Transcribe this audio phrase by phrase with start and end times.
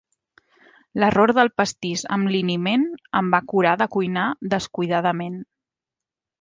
[1.03, 2.87] L'error del pastís amb liniment
[3.21, 4.27] em va curar de cuinar
[4.57, 5.41] descuidadament.